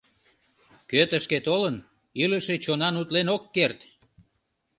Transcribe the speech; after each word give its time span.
Кӧ 0.89 1.01
тышке 1.09 1.39
толын, 1.47 1.75
илыше 2.23 2.55
чонан 2.63 2.95
утлен 3.01 3.27
ок 3.35 3.43
керт!.. 3.55 3.79